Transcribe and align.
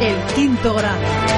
El 0.00 0.16
quinto 0.34 0.74
grado. 0.74 1.31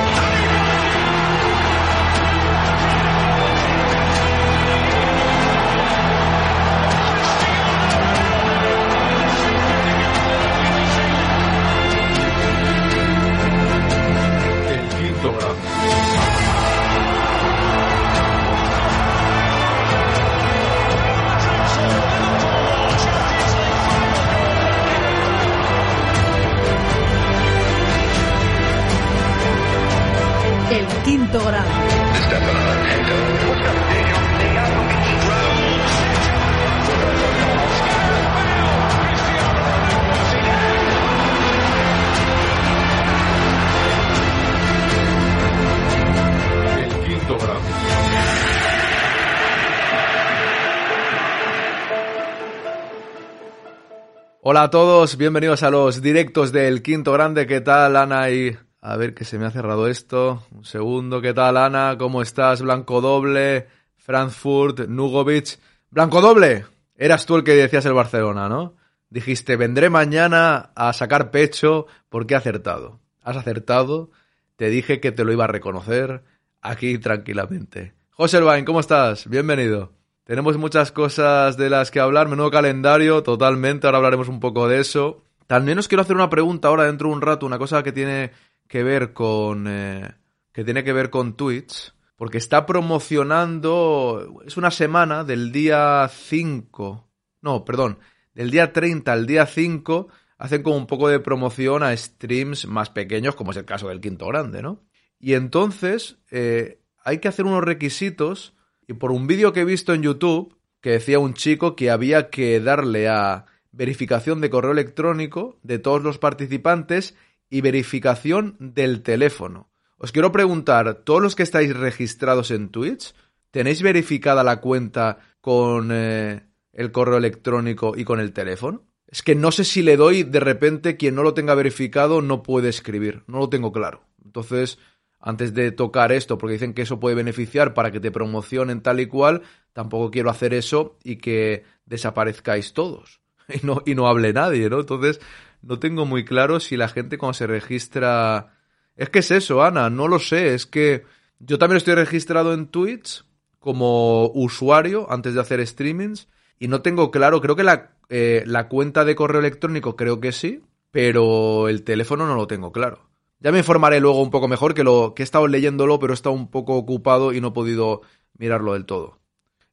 Hola 54.47 54.64
a 54.64 54.70
todos, 54.70 55.17
bienvenidos 55.17 55.62
a 55.62 55.70
los 55.70 56.03
directos 56.03 56.53
del 56.53 56.83
Quinto 56.83 57.12
Grande. 57.12 57.47
¿Qué 57.47 57.62
tal, 57.62 57.97
Ana? 57.97 58.28
Y 58.28 58.55
a 58.83 58.95
ver 58.98 59.14
que 59.14 59.25
se 59.25 59.39
me 59.39 59.47
ha 59.47 59.51
cerrado 59.51 59.89
esto. 59.89 60.47
Un 60.51 60.67
segundo. 60.67 61.23
¿Qué 61.23 61.33
tal, 61.33 61.56
Ana? 61.56 61.97
¿Cómo 61.98 62.20
estás? 62.20 62.61
Blanco 62.61 63.01
Doble, 63.01 63.69
Frankfurt, 63.97 64.81
Nugovic. 64.81 65.59
Blanco 65.89 66.20
Doble. 66.20 66.67
Eras 66.95 67.25
tú 67.25 67.36
el 67.36 67.42
que 67.42 67.55
decías 67.55 67.86
el 67.86 67.95
Barcelona, 67.95 68.51
¿no? 68.51 68.75
Dijiste, 69.09 69.56
vendré 69.56 69.89
mañana 69.89 70.73
a 70.75 70.92
sacar 70.92 71.31
pecho 71.31 71.86
porque 72.11 72.34
he 72.34 72.36
acertado. 72.36 73.01
Has 73.23 73.39
acertado. 73.39 74.11
Te 74.56 74.69
dije 74.69 75.01
que 75.01 75.11
te 75.11 75.25
lo 75.25 75.33
iba 75.33 75.45
a 75.45 75.47
reconocer 75.47 76.23
aquí 76.61 76.98
tranquilamente. 76.98 77.95
José 78.11 78.36
Elbain, 78.36 78.67
¿cómo 78.67 78.81
estás? 78.81 79.27
Bienvenido. 79.27 80.04
Tenemos 80.25 80.56
muchas 80.56 80.91
cosas 80.91 81.58
de 81.58 81.69
las 81.69 81.91
que 81.91 82.00
hablar, 82.00 82.28
menudo 82.28 82.50
calendario, 82.50 83.22
totalmente, 83.22 83.86
ahora 83.86 83.98
hablaremos 83.98 84.28
un 84.28 84.41
poco 84.41 84.69
de 84.69 84.80
eso. 84.80 85.22
También 85.47 85.78
os 85.78 85.86
quiero 85.86 86.00
hacer 86.00 86.17
una 86.17 86.30
pregunta 86.30 86.69
ahora 86.69 86.84
dentro 86.84 87.08
de 87.08 87.14
un 87.14 87.20
rato, 87.20 87.44
una 87.44 87.58
cosa 87.58 87.83
que 87.83 87.92
tiene 87.92 88.33
que 88.67 88.83
ver 88.83 89.12
con 89.12 89.67
eh, 89.69 90.14
que 90.50 90.64
tiene 90.64 90.83
que 90.83 90.95
ver 90.95 91.11
con 91.11 91.36
Twitch, 91.36 91.92
porque 92.17 92.39
está 92.39 92.64
promocionando 92.64 94.42
es 94.47 94.56
una 94.56 94.70
semana 94.70 95.25
del 95.25 95.52
día 95.52 96.08
5. 96.11 97.06
No, 97.42 97.67
perdón, 97.67 97.98
del 98.33 98.50
día 98.50 98.72
30 98.72 99.12
al 99.12 99.27
día 99.27 99.45
5 99.45 100.08
hacen 100.39 100.62
como 100.62 100.78
un 100.78 100.86
poco 100.86 101.08
de 101.08 101.20
promoción 101.20 101.83
a 101.83 101.95
streams 101.95 102.67
más 102.67 102.89
pequeños, 102.89 103.34
como 103.34 103.50
es 103.50 103.58
el 103.58 103.67
caso 103.67 103.89
del 103.89 104.00
Quinto 104.00 104.27
Grande, 104.28 104.62
¿no? 104.62 104.80
Y 105.19 105.34
entonces 105.34 106.17
eh, 106.30 106.80
hay 107.05 107.19
que 107.19 107.28
hacer 107.28 107.45
unos 107.45 107.62
requisitos 107.62 108.55
y 108.86 108.95
por 108.95 109.12
un 109.12 109.27
vídeo 109.27 109.52
que 109.52 109.61
he 109.61 109.64
visto 109.64 109.95
en 109.95 110.02
YouTube 110.02 110.55
que 110.80 110.90
decía 110.90 111.18
un 111.18 111.34
chico 111.34 111.77
que 111.77 111.90
había 111.90 112.30
que 112.30 112.61
darle 112.61 113.08
a 113.08 113.46
verificación 113.72 114.40
de 114.40 114.50
correo 114.50 114.72
electrónico 114.72 115.58
de 115.62 115.78
todos 115.78 116.02
los 116.02 116.18
participantes 116.18 117.14
y 117.50 117.61
verificación 117.61 118.56
del 118.58 119.02
teléfono. 119.02 119.70
Os 119.96 120.12
quiero 120.12 120.33
preguntar, 120.33 121.02
todos 121.05 121.22
los 121.22 121.34
que 121.34 121.42
estáis 121.42 121.74
registrados 121.74 122.50
en 122.50 122.68
Twitch, 122.68 123.14
¿tenéis 123.50 123.83
verificada 123.83 124.45
la 124.45 124.61
cuenta 124.61 125.18
con 125.40 125.90
eh, 125.92 126.42
el 126.72 126.92
correo 126.92 127.16
electrónico 127.16 127.95
y 127.96 128.04
con 128.04 128.20
el 128.20 128.32
teléfono? 128.32 128.84
Es 129.06 129.22
que 129.22 129.34
no 129.34 129.52
sé 129.52 129.64
si 129.64 129.82
le 129.82 129.96
doy, 129.96 130.24
de 130.24 130.40
repente, 130.40 130.96
quien 130.96 131.14
no 131.14 131.22
lo 131.22 131.34
tenga 131.34 131.54
verificado 131.54 132.20
no 132.20 132.42
puede 132.42 132.68
escribir. 132.68 133.22
No 133.26 133.38
lo 133.38 133.48
tengo 133.48 133.70
claro. 133.70 134.02
Entonces, 134.24 134.78
antes 135.24 135.54
de 135.54 135.72
tocar 135.72 136.12
esto, 136.12 136.36
porque 136.36 136.52
dicen 136.52 136.74
que 136.74 136.82
eso 136.82 137.00
puede 137.00 137.16
beneficiar 137.16 137.72
para 137.72 137.90
que 137.90 137.98
te 137.98 138.10
promocionen 138.10 138.82
tal 138.82 139.00
y 139.00 139.06
cual, 139.06 139.40
tampoco 139.72 140.10
quiero 140.10 140.28
hacer 140.28 140.52
eso 140.52 140.98
y 141.02 141.16
que 141.16 141.64
desaparezcáis 141.86 142.72
todos. 142.72 143.20
Y 143.46 143.66
no, 143.66 143.82
y 143.84 143.94
no 143.94 144.06
hable 144.06 144.32
nadie, 144.32 144.70
¿no? 144.70 144.80
Entonces, 144.80 145.20
no 145.60 145.78
tengo 145.78 146.06
muy 146.06 146.24
claro 146.24 146.60
si 146.60 146.78
la 146.78 146.88
gente 146.88 147.18
cuando 147.18 147.34
se 147.34 147.46
registra... 147.46 148.54
Es 148.96 149.10
que 149.10 149.18
es 149.18 149.30
eso, 149.30 149.62
Ana, 149.62 149.90
no 149.90 150.08
lo 150.08 150.18
sé. 150.18 150.54
Es 150.54 150.64
que 150.64 151.04
yo 151.40 151.58
también 151.58 151.76
estoy 151.76 151.94
registrado 151.94 152.54
en 152.54 152.68
Twitch 152.68 153.22
como 153.58 154.28
usuario 154.28 155.10
antes 155.10 155.34
de 155.34 155.42
hacer 155.42 155.66
streamings 155.66 156.26
y 156.58 156.68
no 156.68 156.80
tengo 156.80 157.10
claro, 157.10 157.42
creo 157.42 157.54
que 157.54 157.64
la, 157.64 157.96
eh, 158.08 158.44
la 158.46 158.68
cuenta 158.68 159.04
de 159.04 159.14
correo 159.14 159.40
electrónico 159.40 159.94
creo 159.94 160.20
que 160.20 160.32
sí, 160.32 160.62
pero 160.90 161.68
el 161.68 161.82
teléfono 161.82 162.26
no 162.26 162.34
lo 162.34 162.46
tengo 162.46 162.72
claro. 162.72 163.13
Ya 163.40 163.52
me 163.52 163.58
informaré 163.58 164.00
luego 164.00 164.22
un 164.22 164.30
poco 164.30 164.48
mejor, 164.48 164.74
que, 164.74 164.84
lo, 164.84 165.12
que 165.14 165.22
he 165.22 165.24
estado 165.24 165.46
leyéndolo, 165.48 165.98
pero 165.98 166.12
he 166.12 166.14
estado 166.14 166.34
un 166.34 166.50
poco 166.50 166.76
ocupado 166.76 167.32
y 167.32 167.40
no 167.40 167.48
he 167.48 167.52
podido 167.52 168.00
mirarlo 168.38 168.72
del 168.72 168.86
todo. 168.86 169.20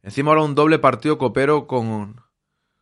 Encima 0.04 0.32
ahora 0.32 0.44
un 0.44 0.56
doble 0.56 0.80
partido 0.80 1.18
copero 1.18 1.68
con, 1.68 2.22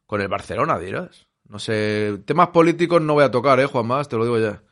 con 0.06 0.22
el 0.22 0.28
Barcelona, 0.28 0.79
dirás. 0.79 1.28
No 1.47 1.59
sé, 1.59 2.19
temas 2.25 2.50
políticos 2.50 3.01
no 3.01 3.13
voy 3.16 3.23
a 3.23 3.31
tocar, 3.31 3.59
eh, 3.59 3.66
Juan 3.66 3.88
Más, 3.88 4.09
te 4.09 4.17
lo 4.17 4.23
digo 4.25 4.40
ya. 4.40 4.63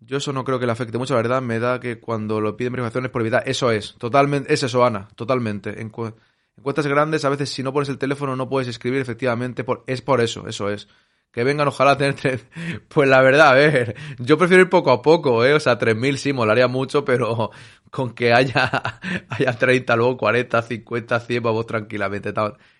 Yo 0.00 0.18
eso 0.18 0.32
no 0.32 0.44
creo 0.44 0.58
que 0.58 0.66
le 0.66 0.72
afecte 0.72 0.98
mucho, 0.98 1.14
la 1.14 1.22
verdad, 1.22 1.42
me 1.42 1.58
da 1.58 1.80
que 1.80 2.00
cuando 2.00 2.40
lo 2.40 2.56
piden 2.56 2.72
verificación 2.72 3.06
es 3.06 3.10
por 3.10 3.22
evitar. 3.22 3.42
Eso 3.46 3.70
es, 3.70 3.94
totalmente, 3.98 4.52
es 4.52 4.62
eso, 4.62 4.84
Ana, 4.84 5.08
totalmente. 5.16 5.80
En, 5.80 5.90
cu- 5.90 6.06
en 6.06 6.62
cuentas 6.62 6.86
grandes, 6.86 7.24
a 7.24 7.30
veces 7.30 7.50
si 7.50 7.62
no 7.62 7.72
pones 7.72 7.88
el 7.88 7.98
teléfono 7.98 8.36
no 8.36 8.48
puedes 8.48 8.68
escribir, 8.68 9.00
efectivamente, 9.00 9.64
es 9.86 10.02
por 10.02 10.20
eso, 10.20 10.46
eso 10.48 10.70
es. 10.70 10.88
Que 11.36 11.44
vengan, 11.44 11.68
ojalá 11.68 11.98
tener... 11.98 12.14
tre- 12.16 12.40
Pues 12.88 13.06
la 13.10 13.20
verdad, 13.20 13.50
a 13.50 13.52
ver, 13.52 13.94
yo 14.18 14.38
prefiero 14.38 14.62
ir 14.62 14.70
poco 14.70 14.90
a 14.90 15.02
poco, 15.02 15.44
¿eh? 15.44 15.52
O 15.52 15.60
sea, 15.60 15.78
3.000 15.78 16.16
sí, 16.16 16.32
molaría 16.32 16.66
mucho, 16.66 17.04
pero 17.04 17.50
con 17.90 18.14
que 18.14 18.32
haya, 18.32 18.70
haya 19.28 19.52
30, 19.52 19.96
luego 19.96 20.16
40, 20.16 20.62
50, 20.62 21.20
100, 21.20 21.42
vamos 21.42 21.66
tranquilamente, 21.66 22.32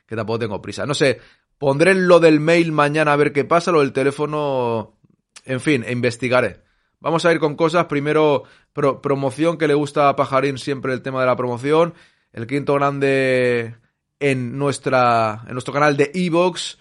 que 0.07 0.17
tampoco 0.17 0.39
tengo 0.39 0.63
prisa. 0.63 0.87
No 0.87 0.95
sé, 0.95 1.21
pondré 1.59 1.93
lo 1.95 2.19
del 2.19 2.41
mail 2.41 2.73
mañana 2.73 3.13
a 3.13 3.17
ver 3.17 3.35
qué 3.35 3.45
pasa, 3.45 3.73
lo 3.73 3.81
del 3.81 3.93
teléfono, 3.93 4.99
en 5.45 5.61
fin, 5.61 5.85
e 5.87 5.93
investigaré. 5.93 6.63
Vamos 6.99 7.27
a 7.27 7.33
ir 7.35 7.39
con 7.41 7.57
cosas, 7.57 7.85
primero 7.85 8.45
pro- 8.73 9.03
promoción, 9.03 9.59
que 9.59 9.69
le 9.69 9.75
gusta 9.75 10.09
a 10.09 10.17
Pajarín 10.17 10.57
siempre 10.57 10.95
el 10.95 11.03
tema 11.03 11.21
de 11.21 11.27
la 11.27 11.37
promoción, 11.37 11.93
el 12.33 12.47
quinto 12.47 12.73
grande 12.73 13.77
en, 14.19 14.57
nuestra, 14.57 15.45
en 15.47 15.53
nuestro 15.53 15.75
canal 15.75 15.99
de 15.99 16.11
Evox. 16.15 16.79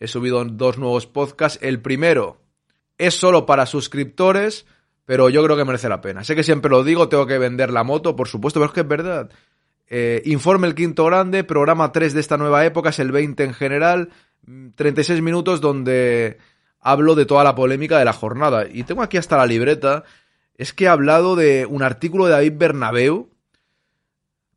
He 0.00 0.08
subido 0.08 0.44
dos 0.44 0.78
nuevos 0.78 1.06
podcasts. 1.06 1.58
El 1.62 1.80
primero 1.80 2.40
es 2.98 3.14
solo 3.14 3.46
para 3.46 3.66
suscriptores, 3.66 4.66
pero 5.04 5.28
yo 5.28 5.42
creo 5.44 5.56
que 5.56 5.64
merece 5.64 5.88
la 5.88 6.00
pena. 6.00 6.24
Sé 6.24 6.34
que 6.36 6.42
siempre 6.42 6.70
lo 6.70 6.84
digo, 6.84 7.08
tengo 7.08 7.26
que 7.26 7.38
vender 7.38 7.70
la 7.70 7.84
moto, 7.84 8.14
por 8.14 8.28
supuesto, 8.28 8.60
pero 8.60 8.68
es 8.68 8.74
que 8.74 8.80
es 8.80 8.88
verdad. 8.88 9.30
Eh, 9.88 10.22
informe 10.26 10.66
el 10.66 10.74
quinto 10.74 11.06
grande, 11.06 11.44
programa 11.44 11.92
3 11.92 12.12
de 12.12 12.20
esta 12.20 12.36
nueva 12.36 12.64
época, 12.66 12.90
es 12.90 12.98
el 12.98 13.10
20 13.10 13.42
en 13.42 13.54
general, 13.54 14.10
mm, 14.46 14.70
36 14.74 15.22
minutos 15.22 15.60
donde 15.60 16.38
hablo 16.80 17.14
de 17.14 17.24
toda 17.24 17.42
la 17.42 17.54
polémica 17.54 17.98
de 17.98 18.04
la 18.04 18.12
jornada. 18.12 18.66
Y 18.70 18.84
tengo 18.84 19.02
aquí 19.02 19.16
hasta 19.16 19.36
la 19.36 19.46
libreta, 19.46 20.04
es 20.56 20.72
que 20.72 20.84
he 20.84 20.88
hablado 20.88 21.36
de 21.36 21.66
un 21.66 21.82
artículo 21.82 22.26
de 22.26 22.32
David 22.32 22.54
Bernabeu, 22.56 23.30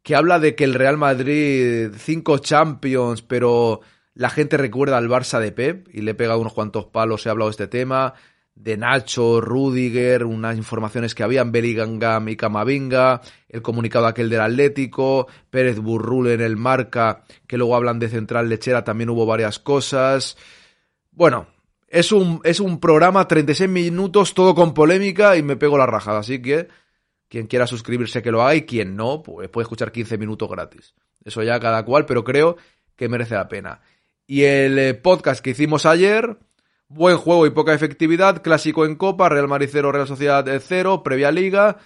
que 0.03 0.15
habla 0.15 0.39
de 0.39 0.55
que 0.55 0.63
el 0.63 0.73
Real 0.73 0.97
Madrid, 0.97 1.91
cinco 1.97 2.39
Champions, 2.39 3.21
pero 3.21 3.81
la 4.13 4.29
gente 4.29 4.57
recuerda 4.57 4.97
al 4.97 5.09
Barça 5.09 5.39
de 5.39 5.51
Pep, 5.51 5.87
y 5.93 6.01
le 6.01 6.11
he 6.11 6.15
pegado 6.15 6.39
unos 6.39 6.53
cuantos 6.53 6.85
palos, 6.85 7.25
he 7.25 7.29
hablado 7.29 7.49
de 7.49 7.51
este 7.51 7.67
tema, 7.67 8.13
de 8.55 8.77
Nacho, 8.77 9.41
Rudiger, 9.41 10.25
unas 10.25 10.57
informaciones 10.57 11.15
que 11.15 11.23
habían, 11.23 11.51
Bellingham 11.51 12.27
y 12.29 12.35
Camavinga, 12.35 13.21
el 13.49 13.61
comunicado 13.61 14.05
aquel 14.05 14.29
del 14.29 14.41
Atlético, 14.41 15.27
Pérez 15.49 15.79
Burrul 15.79 16.27
en 16.27 16.41
el 16.41 16.57
Marca, 16.57 17.23
que 17.47 17.57
luego 17.57 17.75
hablan 17.75 17.99
de 17.99 18.09
Central 18.09 18.49
Lechera, 18.49 18.83
también 18.83 19.09
hubo 19.09 19.25
varias 19.25 19.59
cosas. 19.59 20.37
Bueno, 21.11 21.47
es 21.87 22.11
un, 22.11 22.41
es 22.43 22.59
un 22.59 22.79
programa 22.79 23.27
36 23.27 23.69
minutos, 23.69 24.33
todo 24.33 24.53
con 24.53 24.73
polémica 24.73 25.37
y 25.37 25.43
me 25.43 25.55
pego 25.55 25.77
la 25.77 25.85
rajada, 25.85 26.19
así 26.19 26.41
que 26.41 26.67
quien 27.29 27.47
quiera 27.47 27.65
suscribirse 27.65 28.21
que 28.21 28.31
lo 28.31 28.41
haga 28.41 28.55
y 28.55 28.63
quien 28.63 28.95
no, 28.95 29.23
pues 29.23 29.47
puede 29.49 29.63
escuchar 29.63 29.91
15 29.91 30.17
minutos 30.17 30.49
gratis. 30.49 30.93
Eso 31.23 31.41
ya 31.43 31.59
cada 31.59 31.83
cual, 31.85 32.05
pero 32.05 32.23
creo 32.23 32.57
que 32.95 33.07
merece 33.07 33.35
la 33.35 33.47
pena. 33.47 33.81
Y 34.31 34.45
el 34.45 34.79
eh, 34.79 34.93
podcast 34.93 35.43
que 35.43 35.49
hicimos 35.49 35.85
ayer, 35.85 36.37
Buen 36.87 37.17
juego 37.17 37.45
y 37.45 37.49
poca 37.49 37.73
efectividad, 37.73 38.41
clásico 38.41 38.85
en 38.85 38.95
Copa, 38.95 39.27
Real 39.27 39.49
Madrid 39.49 39.67
0, 39.69 39.91
Real 39.91 40.07
Sociedad 40.07 40.45
0, 40.45 41.03
previa 41.03 41.33
liga. 41.33 41.79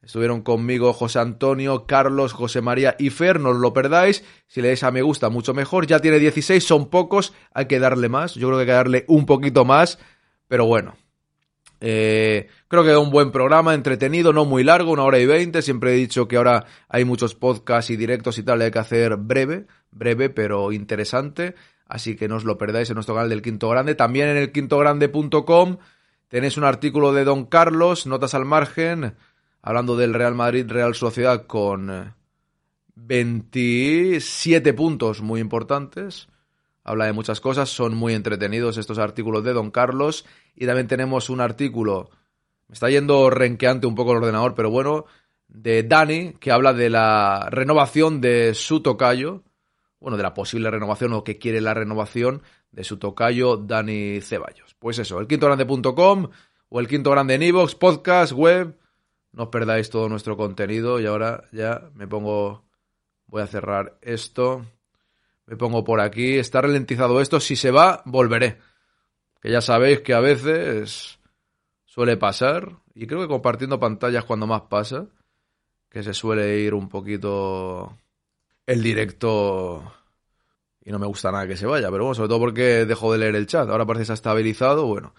Estuvieron 0.00 0.42
conmigo 0.42 0.92
José 0.92 1.18
Antonio, 1.18 1.86
Carlos, 1.86 2.32
José 2.32 2.60
María 2.60 2.94
y 2.96 3.10
Fer, 3.10 3.40
no 3.40 3.48
os 3.48 3.56
lo 3.56 3.72
perdáis. 3.72 4.22
Si 4.46 4.62
le 4.62 4.68
dais 4.68 4.84
a 4.84 4.92
me 4.92 5.02
gusta, 5.02 5.30
mucho 5.30 5.52
mejor. 5.52 5.88
Ya 5.88 5.98
tiene 5.98 6.20
16, 6.20 6.62
son 6.62 6.90
pocos, 6.90 7.32
hay 7.52 7.66
que 7.66 7.80
darle 7.80 8.08
más. 8.08 8.36
Yo 8.36 8.46
creo 8.46 8.58
que 8.58 8.62
hay 8.62 8.66
que 8.66 8.72
darle 8.72 9.04
un 9.08 9.26
poquito 9.26 9.64
más, 9.64 9.98
pero 10.46 10.66
bueno. 10.66 10.96
Eh, 11.80 12.46
creo 12.68 12.84
que 12.84 12.92
es 12.92 12.98
un 12.98 13.10
buen 13.10 13.32
programa, 13.32 13.74
entretenido, 13.74 14.32
no 14.32 14.44
muy 14.44 14.62
largo, 14.62 14.92
una 14.92 15.02
hora 15.02 15.18
y 15.18 15.26
veinte. 15.26 15.60
Siempre 15.60 15.92
he 15.92 15.96
dicho 15.96 16.28
que 16.28 16.36
ahora 16.36 16.66
hay 16.88 17.04
muchos 17.04 17.34
podcasts 17.34 17.90
y 17.90 17.96
directos 17.96 18.38
y 18.38 18.44
tal, 18.44 18.62
hay 18.62 18.70
que 18.70 18.78
hacer 18.78 19.16
breve, 19.16 19.66
breve, 19.90 20.30
pero 20.30 20.70
interesante 20.70 21.56
así 21.90 22.16
que 22.16 22.28
no 22.28 22.36
os 22.36 22.44
lo 22.44 22.56
perdáis 22.56 22.88
en 22.88 22.94
nuestro 22.94 23.14
canal 23.14 23.28
del 23.28 23.42
Quinto 23.42 23.68
Grande. 23.68 23.94
También 23.94 24.28
en 24.28 24.36
el 24.36 24.52
quintogrande.com 24.52 25.78
tenéis 26.28 26.56
un 26.56 26.64
artículo 26.64 27.12
de 27.12 27.24
Don 27.24 27.46
Carlos, 27.46 28.06
notas 28.06 28.34
al 28.34 28.44
margen, 28.44 29.16
hablando 29.60 29.96
del 29.96 30.14
Real 30.14 30.36
Madrid 30.36 30.66
Real 30.68 30.94
Sociedad 30.94 31.46
con 31.46 32.14
27 32.94 34.72
puntos 34.72 35.20
muy 35.20 35.40
importantes. 35.40 36.28
Habla 36.84 37.06
de 37.06 37.12
muchas 37.12 37.40
cosas, 37.40 37.68
son 37.68 37.94
muy 37.94 38.14
entretenidos 38.14 38.76
estos 38.78 38.98
artículos 38.98 39.42
de 39.42 39.52
Don 39.52 39.70
Carlos. 39.72 40.24
Y 40.54 40.66
también 40.66 40.86
tenemos 40.86 41.28
un 41.28 41.40
artículo, 41.40 42.10
me 42.68 42.74
está 42.74 42.88
yendo 42.88 43.30
renqueante 43.30 43.88
un 43.88 43.96
poco 43.96 44.12
el 44.12 44.18
ordenador, 44.18 44.54
pero 44.54 44.70
bueno, 44.70 45.06
de 45.48 45.82
Dani, 45.82 46.34
que 46.34 46.52
habla 46.52 46.72
de 46.72 46.88
la 46.88 47.48
renovación 47.50 48.20
de 48.20 48.54
su 48.54 48.80
tocayo, 48.80 49.42
bueno, 50.00 50.16
de 50.16 50.22
la 50.22 50.34
posible 50.34 50.70
renovación 50.70 51.12
o 51.12 51.22
que 51.22 51.38
quiere 51.38 51.60
la 51.60 51.74
renovación 51.74 52.42
de 52.72 52.84
su 52.84 52.98
tocayo 52.98 53.58
Dani 53.58 54.20
Ceballos. 54.22 54.74
Pues 54.78 54.98
eso, 54.98 55.20
el 55.20 55.26
quintogrande.com 55.26 56.30
o 56.70 56.80
el 56.80 56.88
quinto 56.88 57.10
grande 57.10 57.34
en 57.34 57.42
iVoox, 57.42 57.74
podcast, 57.74 58.32
web. 58.32 58.78
No 59.32 59.44
os 59.44 59.48
perdáis 59.50 59.90
todo 59.90 60.08
nuestro 60.08 60.36
contenido 60.36 60.98
y 60.98 61.06
ahora 61.06 61.44
ya 61.52 61.90
me 61.94 62.08
pongo, 62.08 62.64
voy 63.26 63.42
a 63.42 63.46
cerrar 63.46 63.98
esto, 64.00 64.66
me 65.46 65.56
pongo 65.56 65.84
por 65.84 66.00
aquí, 66.00 66.38
está 66.38 66.62
ralentizado 66.62 67.20
esto, 67.20 67.38
si 67.38 67.54
se 67.54 67.70
va, 67.70 68.02
volveré. 68.06 68.58
Que 69.40 69.50
ya 69.50 69.60
sabéis 69.60 70.00
que 70.00 70.14
a 70.14 70.20
veces 70.20 71.18
suele 71.84 72.16
pasar, 72.16 72.76
y 72.94 73.06
creo 73.06 73.20
que 73.20 73.28
compartiendo 73.28 73.78
pantallas 73.78 74.24
cuando 74.24 74.46
más 74.46 74.62
pasa, 74.62 75.06
que 75.88 76.02
se 76.02 76.14
suele 76.14 76.58
ir 76.58 76.74
un 76.74 76.88
poquito 76.88 77.96
el 78.70 78.84
directo 78.84 79.92
y 80.84 80.92
no 80.92 81.00
me 81.00 81.06
gusta 81.06 81.32
nada 81.32 81.46
que 81.48 81.56
se 81.56 81.66
vaya, 81.66 81.90
pero 81.90 82.04
bueno, 82.04 82.14
sobre 82.14 82.28
todo 82.28 82.38
porque 82.38 82.86
dejo 82.86 83.12
de 83.12 83.18
leer 83.18 83.34
el 83.34 83.48
chat. 83.48 83.68
Ahora 83.68 83.84
parece 83.84 84.02
que 84.02 84.06
se 84.06 84.12
ha 84.12 84.14
estabilizado, 84.14 84.86
bueno. 84.86 85.12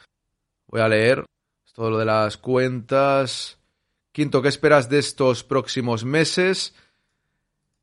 Voy 0.67 0.79
a 0.79 0.87
leer 0.87 1.25
todo 1.73 1.89
lo 1.89 1.97
de 1.97 2.05
las 2.05 2.37
cuentas. 2.37 3.59
Quinto, 4.13 4.41
¿qué 4.41 4.47
esperas 4.47 4.89
de 4.89 4.99
estos 4.99 5.43
próximos 5.43 6.05
meses? 6.05 6.73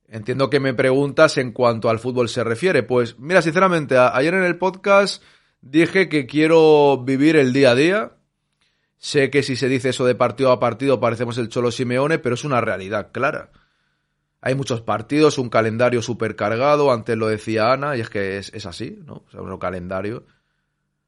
Entiendo 0.09 0.49
que 0.49 0.59
me 0.59 0.73
preguntas 0.73 1.37
en 1.37 1.53
cuanto 1.53 1.91
al 1.91 1.99
fútbol 1.99 2.31
se 2.31 2.45
refiere. 2.45 2.83
Pues 2.83 3.19
mira, 3.19 3.43
sinceramente, 3.43 3.99
ayer 3.99 4.33
en 4.33 4.45
el 4.45 4.57
podcast 4.57 5.23
dije 5.61 6.09
que 6.09 6.27
quiero 6.27 6.97
vivir 7.05 7.37
el 7.37 7.53
día 7.53 7.73
a 7.73 7.75
día. 7.75 8.13
Sé 8.97 9.31
que 9.31 9.43
si 9.43 9.55
se 9.55 9.69
dice 9.69 9.91
eso 9.91 10.07
de 10.07 10.15
partido 10.15 10.51
a 10.51 10.59
partido 10.59 10.99
parecemos 10.99 11.37
el 11.37 11.51
Cholo 11.51 11.71
Simeone, 11.71 12.19
pero 12.19 12.37
es 12.37 12.45
una 12.45 12.63
realidad 12.63 13.13
clara. 13.13 13.53
Hay 14.41 14.55
muchos 14.55 14.81
partidos, 14.83 15.39
un 15.39 15.49
calendario 15.49 16.01
supercargado, 16.01 16.93
antes 16.93 17.17
lo 17.17 17.27
decía 17.27 17.73
Ana, 17.73 17.97
y 17.97 18.01
es 18.01 18.09
que 18.09 18.39
es, 18.39 18.67
así, 18.67 18.99
¿no? 19.05 19.25
O 19.27 19.31
sea, 19.31 19.43
un 19.43 19.59
calendario. 19.59 20.25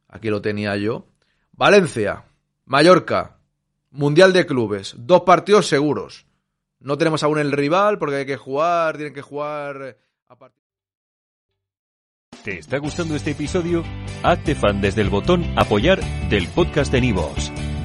Aquí 0.09 0.31
lo 0.31 0.43
tenía 0.43 0.77
yo. 0.77 1.07
Valencia, 1.53 2.25
Mallorca, 2.65 3.39
Mundial 3.91 4.33
de 4.33 4.47
Clubes, 4.47 4.95
dos 4.99 5.23
partidos 5.23 5.67
seguros. 5.67 6.27
No 6.81 6.99
tenemos 6.99 7.23
aún 7.23 7.39
el 7.39 7.53
rival 7.53 7.99
porque 7.99 8.17
hay 8.17 8.27
que 8.27 8.37
jugar, 8.37 8.97
tienen 8.97 9.15
que 9.15 9.23
jugar 9.23 9.99
a 10.29 10.37
partir... 10.37 10.61
¿Te 12.43 12.59
está 12.59 12.79
gustando 12.79 13.15
este 13.15 13.33
episodio? 13.33 13.85
Hazte 14.23 14.55
fan 14.55 14.81
desde 14.81 15.03
el 15.03 15.11
botón 15.11 15.45
apoyar 15.57 16.01
del 16.31 16.49
podcast 16.49 16.91
de 16.91 17.03
Nivos. 17.03 17.53